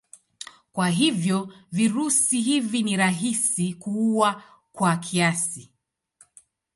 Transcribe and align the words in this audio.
Kwa 0.73 0.89
hivyo 0.89 1.53
virusi 1.71 2.41
hivi 2.41 2.83
ni 2.83 2.97
rahisi 2.97 3.73
kuua 3.73 4.43
kwa 4.71 4.97
kiasi. 4.97 5.69